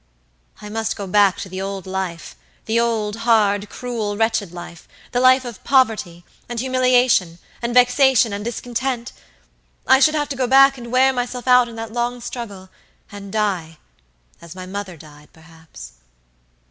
I 0.63 0.67
must 0.69 0.95
go 0.95 1.05
back 1.05 1.37
to 1.41 1.47
the 1.47 1.61
old 1.61 1.85
life, 1.85 2.35
the 2.65 2.79
old, 2.79 3.17
hard, 3.17 3.69
cruel, 3.69 4.17
wretched 4.17 4.49
lifethe 4.49 4.87
life 5.13 5.45
of 5.45 5.63
poverty, 5.63 6.25
and 6.49 6.59
humiliation, 6.59 7.37
and 7.61 7.71
vexation, 7.71 8.33
and 8.33 8.43
discontent. 8.43 9.13
I 9.85 9.99
should 9.99 10.15
have 10.15 10.29
to 10.29 10.35
go 10.35 10.47
back 10.47 10.75
and 10.75 10.91
wear 10.91 11.13
myself 11.13 11.47
out 11.47 11.69
in 11.69 11.75
that 11.75 11.93
long 11.93 12.19
struggle, 12.19 12.69
and 13.11 13.31
dieas 13.31 14.55
my 14.55 14.65
mother 14.65 14.97
died, 14.97 15.31
perhaps!" 15.33 15.91